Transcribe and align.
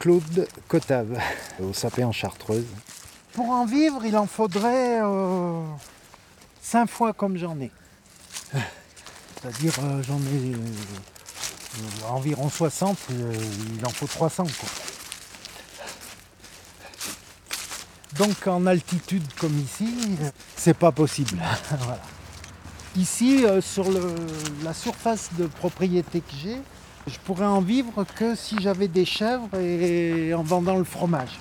Claude 0.00 0.48
Cotave, 0.66 1.20
au 1.62 1.74
Sapé 1.74 2.02
en 2.04 2.10
Chartreuse. 2.10 2.64
Pour 3.34 3.50
en 3.50 3.66
vivre, 3.66 4.02
il 4.04 4.16
en 4.16 4.26
faudrait 4.26 4.98
5 6.62 6.88
fois 6.88 7.12
comme 7.12 7.36
j'en 7.36 7.60
ai. 7.60 7.70
C'est-à-dire, 9.42 9.74
j'en 10.02 10.18
ai 10.18 10.54
environ 12.08 12.48
60, 12.48 12.98
il 13.10 13.86
en 13.86 13.90
faut 13.90 14.06
300. 14.06 14.46
Donc 18.16 18.46
en 18.46 18.66
altitude 18.66 19.22
comme 19.38 19.56
ici, 19.58 19.94
c'est 20.56 20.76
pas 20.76 20.92
possible. 20.92 21.38
Ici, 22.96 23.44
euh, 23.44 23.60
sur 23.60 23.86
la 24.64 24.74
surface 24.74 25.30
de 25.38 25.46
propriété 25.46 26.20
que 26.20 26.32
j'ai, 26.42 26.56
je 27.06 27.18
pourrais 27.24 27.46
en 27.46 27.60
vivre 27.60 28.04
que 28.16 28.34
si 28.34 28.56
j'avais 28.60 28.88
des 28.88 29.04
chèvres 29.04 29.58
et 29.58 30.34
en 30.34 30.42
vendant 30.42 30.76
le 30.76 30.84
fromage. 30.84 31.38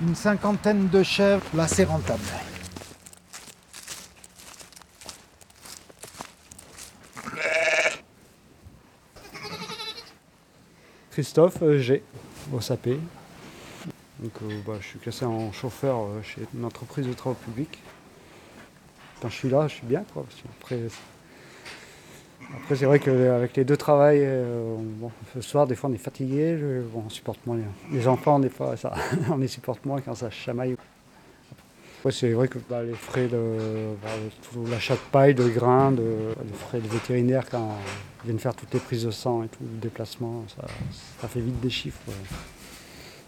Une 0.00 0.14
cinquantaine 0.14 0.88
de 0.88 1.02
chèvres, 1.02 1.44
là 1.54 1.66
c'est 1.66 1.84
rentable. 1.84 2.22
Christophe 11.18 11.62
euh, 11.62 11.80
G, 11.80 12.04
au 12.52 12.60
SAP. 12.60 12.90
Donc, 14.20 14.30
euh, 14.42 14.60
bah, 14.64 14.74
je 14.80 14.86
suis 14.86 15.00
classé 15.00 15.24
en 15.24 15.50
chauffeur 15.50 15.98
euh, 15.98 16.22
chez 16.22 16.42
une 16.54 16.64
entreprise 16.64 17.08
de 17.08 17.12
travaux 17.12 17.34
publics. 17.34 17.76
Quand 19.20 19.28
je 19.28 19.34
suis 19.34 19.50
là, 19.50 19.66
je 19.66 19.74
suis 19.74 19.86
bien. 19.86 20.04
Après, 20.60 20.78
c'est 22.74 22.84
vrai 22.84 22.98
qu'avec 22.98 23.56
les 23.56 23.64
deux 23.64 23.76
travails, 23.76 24.20
euh, 24.22 24.76
le 25.34 25.42
soir, 25.42 25.66
des 25.66 25.74
fois, 25.74 25.90
on 25.90 25.92
est 25.92 25.98
fatigué. 25.98 26.58
on 26.94 27.08
supporte 27.08 27.44
moins. 27.46 27.58
Les 27.92 28.06
enfants, 28.08 28.38
des 28.38 28.48
fois, 28.48 28.76
ça, 28.76 28.94
on 29.30 29.36
les 29.36 29.48
supporte 29.48 29.84
moins 29.84 30.00
quand 30.00 30.14
ça 30.14 30.30
chamaille. 30.30 30.76
c'est 32.10 32.32
vrai 32.32 32.48
que 32.48 32.58
bah, 32.70 32.82
les 32.82 32.94
frais 32.94 33.28
de 33.28 33.94
bah, 34.02 34.08
l'achat 34.70 34.94
de 34.94 35.00
paille, 35.12 35.34
de 35.34 35.48
grains, 35.48 35.92
de, 35.92 36.34
les 36.42 36.52
frais 36.54 36.80
de 36.80 36.88
vétérinaire 36.88 37.44
quand 37.50 37.76
ils 38.24 38.28
viennent 38.28 38.38
faire 38.38 38.54
toutes 38.54 38.72
les 38.72 38.80
prises 38.80 39.04
de 39.04 39.10
sang 39.10 39.42
et 39.42 39.48
tout, 39.48 39.62
le 39.62 39.78
déplacement, 39.80 40.44
ça, 41.20 41.28
fait 41.28 41.40
vite 41.40 41.60
des 41.60 41.70
chiffres. 41.70 42.00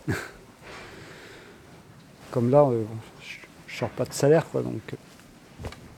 Comme 2.31 2.51
là, 2.51 2.63
euh, 2.65 2.85
je 3.21 3.37
ne 3.73 3.79
sors 3.79 3.91
pas 3.91 4.05
de 4.05 4.13
salaire, 4.13 4.47
quoi, 4.51 4.63
donc 4.63 4.81
euh, 4.93 4.97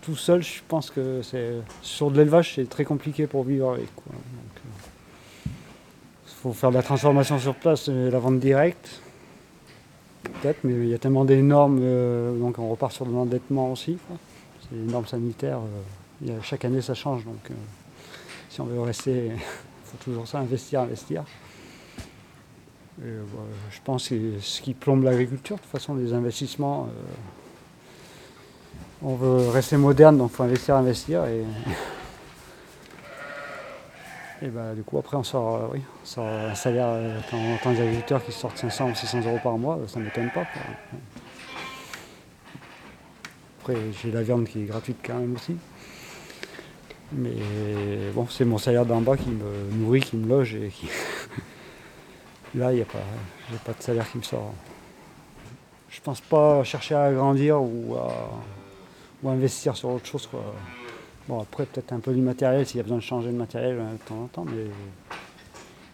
tout 0.02 0.16
seul, 0.16 0.42
je 0.42 0.60
pense 0.68 0.90
que 0.90 1.22
c'est 1.22 1.54
sur 1.80 2.10
de 2.10 2.18
l'élevage, 2.18 2.54
c'est 2.56 2.68
très 2.68 2.84
compliqué 2.84 3.26
pour 3.26 3.44
vivre 3.44 3.72
avec. 3.72 3.88
Il 4.06 4.12
euh, 5.48 5.52
faut 6.26 6.52
faire 6.52 6.70
de 6.70 6.76
la 6.76 6.82
transformation 6.82 7.38
sur 7.38 7.54
place, 7.54 7.88
la 7.88 8.18
vente 8.18 8.38
directe, 8.40 9.00
peut-être, 10.24 10.64
mais 10.64 10.74
il 10.74 10.88
y 10.88 10.94
a 10.94 10.98
tellement 10.98 11.24
des 11.24 11.40
normes, 11.40 11.80
donc 12.38 12.58
on 12.58 12.68
repart 12.68 12.92
sur 12.92 13.06
de 13.06 13.12
l'endettement 13.12 13.72
aussi. 13.72 13.96
C'est 14.60 14.84
des 14.84 14.92
normes 14.92 15.06
sanitaires, 15.06 15.60
chaque 16.42 16.64
année 16.64 16.82
ça 16.82 16.94
change, 16.94 17.24
donc 17.24 17.50
si 18.50 18.60
on 18.60 18.64
veut 18.64 18.80
rester, 18.80 19.26
il 19.26 19.38
faut 19.84 19.96
toujours 20.04 20.28
ça, 20.28 20.38
investir, 20.38 20.80
investir. 20.80 21.24
Euh, 23.02 23.22
je 23.70 23.78
pense 23.82 24.08
que 24.08 24.38
ce 24.40 24.60
qui 24.60 24.74
plombe 24.74 25.04
l'agriculture. 25.04 25.56
De 25.56 25.62
toute 25.62 25.70
façon, 25.70 25.94
les 25.94 26.12
investissements, 26.12 26.88
euh, 26.90 27.02
on 29.04 29.14
veut 29.16 29.48
rester 29.50 29.76
moderne, 29.76 30.16
donc 30.18 30.30
il 30.32 30.36
faut 30.36 30.42
investir, 30.44 30.76
investir. 30.76 31.24
Et, 31.24 31.44
et 34.46 34.48
bah, 34.48 34.74
du 34.74 34.82
coup, 34.82 34.98
après, 34.98 35.16
on 35.16 35.24
sort, 35.24 35.56
euh, 35.56 35.68
oui, 35.72 35.82
un 36.18 36.54
salaire 36.54 37.22
quand 37.30 37.36
on 37.36 37.54
entend 37.54 37.72
des 37.72 37.80
agriculteurs 37.80 38.24
qui 38.24 38.32
sortent 38.32 38.58
500 38.58 38.90
ou 38.90 38.94
600 38.94 39.20
euros 39.26 39.40
par 39.42 39.58
mois, 39.58 39.78
ça 39.88 39.98
ne 39.98 40.04
m'étonne 40.04 40.30
pas. 40.30 40.44
Après, 43.60 43.76
j'ai 44.02 44.10
la 44.10 44.22
viande 44.22 44.46
qui 44.46 44.62
est 44.62 44.66
gratuite 44.66 44.98
quand 45.04 45.14
même 45.14 45.34
aussi. 45.36 45.56
Mais 47.12 47.36
bon, 48.14 48.26
c'est 48.28 48.44
mon 48.44 48.58
salaire 48.58 48.86
d'en 48.86 49.00
bas 49.00 49.16
qui 49.16 49.28
me 49.28 49.70
nourrit, 49.74 50.00
qui 50.00 50.16
me 50.16 50.28
loge 50.28 50.54
et 50.54 50.68
qui. 50.68 50.88
Là, 52.54 52.72
il 52.72 52.76
n'y 52.76 52.82
a 52.82 52.86
pas, 52.86 52.98
pas 53.64 53.72
de 53.72 53.82
salaire 53.82 54.10
qui 54.10 54.18
me 54.18 54.22
sort. 54.22 54.52
Je 55.88 56.00
pense 56.00 56.20
pas 56.20 56.64
chercher 56.64 56.94
à 56.94 57.04
agrandir 57.04 57.62
ou 57.62 57.96
à, 57.96 58.30
investir 59.30 59.76
sur 59.76 59.90
autre 59.90 60.06
chose. 60.06 60.28
Bon, 61.28 61.40
après, 61.40 61.66
peut-être 61.66 61.92
un 61.92 62.00
peu 62.00 62.12
du 62.12 62.20
matériel 62.20 62.66
s'il 62.66 62.78
y 62.78 62.80
a 62.80 62.82
besoin 62.82 62.98
de 62.98 63.02
changer 63.02 63.30
de 63.30 63.36
matériel 63.36 63.78
euh, 63.78 63.92
de 63.92 63.98
temps 63.98 64.22
en 64.22 64.26
temps. 64.26 64.44
Mais 64.44 64.66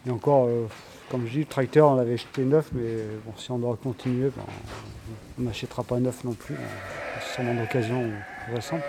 et 0.07 0.11
encore, 0.11 0.47
euh, 0.47 0.65
comme 1.09 1.25
je 1.27 1.31
dis, 1.33 1.39
le 1.39 1.45
tracteur, 1.45 1.89
on 1.89 1.95
l'avait 1.95 2.17
jeté 2.17 2.43
neuf, 2.43 2.69
mais 2.73 3.03
bon, 3.25 3.33
si 3.37 3.51
on 3.51 3.59
doit 3.59 3.77
continuer, 3.81 4.29
ben, 4.29 4.43
on 5.37 5.43
n'achètera 5.43 5.83
pas 5.83 5.99
neuf 5.99 6.23
non 6.23 6.33
plus. 6.33 6.55
C'est 7.19 7.35
sûrement 7.35 7.53
d'occasion 7.53 8.09
récente. 8.51 8.81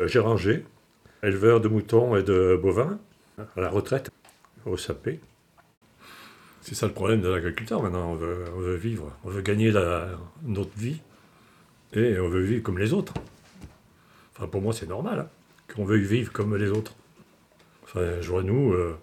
Euh, 0.00 0.06
j'ai 0.06 0.18
rangé, 0.18 0.64
éleveur 1.22 1.60
de 1.60 1.68
moutons 1.68 2.16
et 2.16 2.22
de 2.22 2.58
bovins 2.60 2.98
à 3.38 3.60
la 3.60 3.68
retraite, 3.68 4.10
au 4.66 4.76
sapé. 4.76 5.20
C'est 6.62 6.74
ça 6.74 6.86
le 6.86 6.92
problème 6.92 7.20
de 7.20 7.28
l'agriculteur 7.28 7.82
maintenant. 7.82 8.10
On 8.10 8.14
veut, 8.14 8.76
vivre, 8.76 9.10
on 9.24 9.30
veut 9.30 9.42
gagner 9.42 9.72
notre 10.42 10.76
vie 10.76 11.00
et 11.92 12.18
on 12.18 12.28
veut 12.28 12.42
vivre 12.42 12.62
comme 12.62 12.78
les 12.78 12.92
autres. 12.92 13.14
Enfin, 14.34 14.46
pour 14.46 14.60
moi, 14.60 14.72
c'est 14.72 14.88
normal 14.88 15.20
hein, 15.20 15.28
qu'on 15.74 15.84
veuille 15.84 16.04
vivre 16.04 16.32
comme 16.32 16.56
les 16.56 16.70
autres. 16.70 16.94
Enfin, 17.84 18.20
je 18.20 18.28
vois 18.28 18.42
nous, 18.42 18.72
euh, 18.72 18.96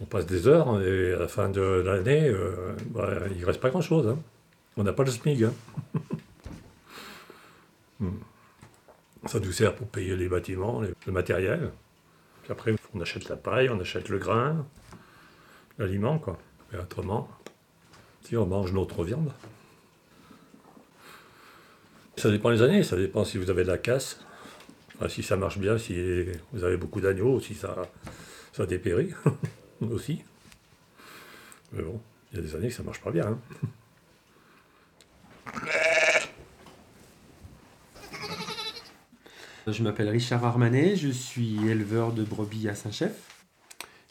on 0.00 0.04
passe 0.04 0.26
des 0.26 0.46
heures 0.46 0.80
et 0.82 1.14
à 1.14 1.18
la 1.18 1.28
fin 1.28 1.48
de 1.48 1.60
l'année, 1.60 2.28
euh, 2.28 2.74
bah, 2.90 3.08
il 3.30 3.40
ne 3.40 3.46
reste 3.46 3.60
pas 3.60 3.70
grand-chose. 3.70 4.06
Hein. 4.08 4.18
On 4.76 4.82
n'a 4.82 4.92
pas 4.92 5.04
le 5.04 5.10
SMIG. 5.10 5.44
Hein. 5.44 5.54
Hmm. 8.00 8.10
Ça 9.26 9.40
nous 9.40 9.50
sert 9.50 9.74
pour 9.74 9.88
payer 9.88 10.14
les 10.14 10.28
bâtiments, 10.28 10.82
le 10.82 11.12
matériel 11.12 11.72
après, 12.50 12.74
on 12.94 13.00
achète 13.00 13.28
la 13.28 13.36
paille, 13.36 13.68
on 13.68 13.80
achète 13.80 14.08
le 14.08 14.18
grain, 14.18 14.66
l'aliment, 15.78 16.18
quoi. 16.18 16.38
Mais 16.72 16.78
autrement, 16.78 17.28
si 18.22 18.36
on 18.36 18.46
mange 18.46 18.72
notre 18.72 19.04
viande. 19.04 19.32
Ça 22.16 22.30
dépend 22.30 22.50
des 22.50 22.62
années, 22.62 22.82
ça 22.82 22.96
dépend 22.96 23.24
si 23.24 23.38
vous 23.38 23.48
avez 23.48 23.62
de 23.62 23.68
la 23.68 23.78
casse, 23.78 24.20
si 25.08 25.22
ça 25.22 25.36
marche 25.36 25.58
bien, 25.58 25.78
si 25.78 26.24
vous 26.52 26.64
avez 26.64 26.76
beaucoup 26.76 27.00
d'agneaux, 27.00 27.40
si 27.40 27.54
ça, 27.54 27.76
ça 28.52 28.66
dépérit 28.66 29.14
aussi. 29.80 30.22
Mais 31.72 31.82
bon, 31.82 32.00
il 32.32 32.36
y 32.36 32.40
a 32.40 32.42
des 32.42 32.54
années 32.56 32.68
que 32.68 32.74
ça 32.74 32.82
marche 32.82 33.00
pas 33.00 33.12
bien. 33.12 33.26
Hein. 33.26 33.38
Je 39.66 39.82
m'appelle 39.82 40.08
Richard 40.08 40.44
Armanet, 40.44 40.96
je 40.96 41.08
suis 41.08 41.68
éleveur 41.68 42.12
de 42.12 42.24
brebis 42.24 42.68
à 42.68 42.74
Saint-Chef. 42.74 43.37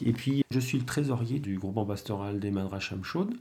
Et 0.04 0.12
puis, 0.12 0.44
je 0.50 0.60
suis 0.60 0.78
le 0.78 0.84
trésorier 0.84 1.40
du 1.40 1.58
groupement 1.58 1.84
pastoral 1.84 2.40
des 2.40 2.50
Madracham 2.50 3.02
Chaudes. 3.02 3.34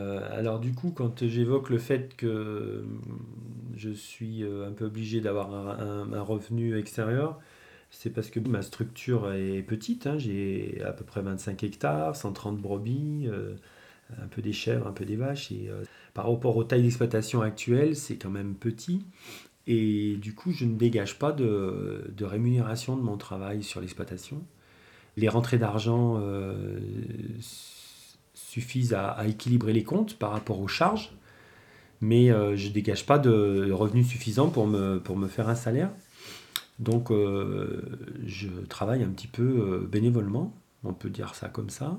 Euh, 0.00 0.20
alors 0.32 0.58
du 0.58 0.72
coup, 0.72 0.90
quand 0.90 1.26
j'évoque 1.26 1.70
le 1.70 1.78
fait 1.78 2.16
que 2.16 2.84
je 3.76 3.90
suis 3.90 4.42
euh, 4.42 4.68
un 4.68 4.72
peu 4.72 4.86
obligé 4.86 5.20
d'avoir 5.20 5.52
un, 5.52 6.20
revenu 6.22 6.76
extérieur, 6.76 7.38
c'est 7.90 8.10
parce 8.10 8.30
que 8.30 8.40
ma 8.40 8.62
structure 8.62 9.32
est 9.32 9.62
petite. 9.62 10.06
Hein. 10.06 10.18
J'ai 10.18 10.82
à 10.84 10.92
peu 10.92 11.04
près 11.04 11.22
25 11.22 11.62
hectares, 11.62 12.16
130 12.16 12.58
brebis, 12.58 13.28
euh, 13.28 13.54
un 14.20 14.26
peu 14.28 14.42
des 14.42 14.52
chèvres, 14.52 14.86
un 14.86 14.92
peu 14.92 15.04
des 15.04 15.16
vaches. 15.16 15.52
Et 15.52 15.70
par 16.14 16.30
rapport 16.30 16.56
aux 16.56 16.64
tailles 16.64 16.82
d'exploitation 16.82 17.42
actuelles, 17.42 17.96
c'est 17.96 18.16
quand 18.16 18.30
même 18.30 18.54
petit. 18.54 19.04
Et 19.66 20.16
du 20.16 20.34
coup, 20.34 20.52
je 20.52 20.64
ne 20.64 20.76
dégage 20.76 21.18
pas 21.18 21.32
de, 21.32 22.12
rémunération 22.20 22.96
de 22.96 23.02
mon 23.02 23.16
travail 23.16 23.62
sur 23.62 23.80
l'exploitation. 23.80 24.44
Les 25.16 25.28
rentrées 25.28 25.58
d'argent 25.58 26.16
euh, 26.18 26.78
suffisent 28.34 28.94
à, 28.94 29.26
équilibrer 29.26 29.72
les 29.72 29.84
comptes 29.84 30.18
par 30.18 30.30
rapport 30.30 30.60
aux 30.60 30.68
charges, 30.68 31.12
mais 32.00 32.30
euh, 32.30 32.56
je 32.56 32.68
ne 32.68 32.72
dégage 32.72 33.04
pas 33.04 33.18
de 33.18 33.70
revenus 33.72 34.08
suffisants 34.08 34.48
pour 34.48 34.66
me, 34.66 35.28
faire 35.28 35.48
un 35.48 35.54
salaire. 35.54 35.90
Donc, 36.78 37.10
euh, 37.10 37.82
je 38.26 38.48
travaille 38.68 39.02
un 39.02 39.10
petit 39.10 39.26
peu 39.26 39.86
bénévolement, 39.90 40.54
on 40.82 40.94
peut 40.94 41.10
dire 41.10 41.34
ça 41.34 41.48
comme 41.48 41.70
ça. 41.70 41.98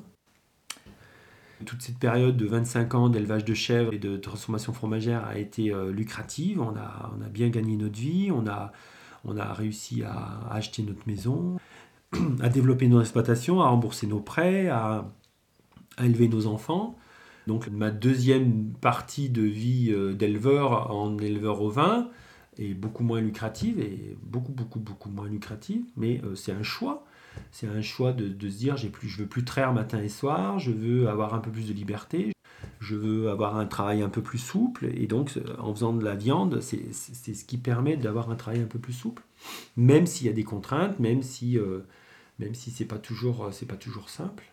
Toute 1.66 1.82
cette 1.82 2.00
période 2.00 2.36
de 2.36 2.46
25 2.46 2.96
ans 2.96 3.10
d'élevage 3.10 3.46
de 3.46 3.54
chèvres 3.54 3.94
et 3.94 4.00
de 4.00 4.18
transformation 4.18 4.74
fromagère 4.74 5.24
a 5.26 5.38
été 5.38 5.72
lucrative. 5.92 6.60
On 6.60 6.76
a, 6.76 7.14
on 7.18 7.24
a, 7.24 7.30
bien 7.30 7.48
gagné 7.48 7.78
notre 7.78 7.98
vie, 7.98 8.32
on 8.32 8.48
a, 8.48 8.74
on 9.26 9.38
a 9.38 9.54
réussi 9.54 10.04
à, 10.04 10.42
acheter 10.52 10.84
notre 10.84 11.08
maison, 11.08 11.58
à 12.42 12.50
développer 12.50 12.88
nos 12.88 13.02
exploitations, 13.02 13.62
à 13.62 13.70
rembourser 13.70 14.08
nos 14.08 14.20
prêts, 14.20 14.68
à, 14.68 15.12
élever 16.04 16.28
nos 16.28 16.48
enfants. 16.48 16.98
Donc 17.46 17.68
ma 17.70 17.92
deuxième 17.92 18.74
partie 18.82 19.30
de 19.30 19.42
vie 19.42 19.92
euh, 19.92 20.14
d'éleveur 20.14 20.92
en 20.92 21.18
éleveur 21.18 21.62
au 21.62 21.70
vin 21.70 22.10
est 22.58 22.74
beaucoup 22.74 23.04
moins 23.04 23.20
lucrative 23.20 23.80
et 23.80 24.16
beaucoup 24.24 24.54
beaucoup 24.54 24.80
beaucoup 24.80 25.10
moins 25.10 25.28
lucrative, 25.28 25.84
mais 25.98 26.22
euh, 26.24 26.36
c'est 26.36 26.54
un 26.54 26.64
choix 26.64 27.06
c'est 27.52 27.68
un 27.68 27.82
choix 27.82 28.14
de, 28.14 28.30
se 28.50 28.58
dire 28.58 28.78
j'ai 28.78 28.90
plus, 28.90 29.08
je 29.08 29.20
veux 29.20 29.28
plus 29.28 29.44
traire 29.44 29.74
matin 29.74 30.02
et 30.02 30.10
soir, 30.10 30.60
je 30.60 30.72
veux 30.72 31.08
avoir 31.10 31.34
un 31.34 31.40
peu 31.40 31.52
plus 31.52 31.68
de 31.68 31.74
liberté, 31.74 32.34
je 32.80 32.96
veux 32.96 33.30
avoir 33.30 33.58
un 33.58 33.66
travail 33.66 34.02
un 34.02 34.10
peu 34.10 34.22
plus 34.22 34.38
souple. 34.38 34.90
Et 34.94 35.08
donc, 35.08 35.40
en 35.60 35.74
faisant 35.74 35.94
de 35.94 36.04
la 36.04 36.16
viande, 36.16 36.62
c'est 36.62 36.94
ce 36.94 37.46
qui 37.46 37.58
permet 37.58 37.98
d'avoir 37.98 38.30
un 38.30 38.36
travail 38.36 38.62
un 38.62 38.68
peu 38.68 38.80
plus 38.80 38.94
souple, 38.94 39.24
même 39.78 40.06
s'il 40.06 40.28
y 40.28 40.30
a 40.30 40.34
des 40.34 40.44
contraintes, 40.44 41.00
même 41.00 41.22
si, 41.22 41.58
euh, 41.58 41.80
même 42.40 42.56
si 42.56 42.72
c'est 42.72 42.86
pas 42.86 43.00
toujours, 43.00 43.50
c'est 43.54 43.66
pas 43.66 43.78
toujours 43.78 44.10
simple. 44.10 44.53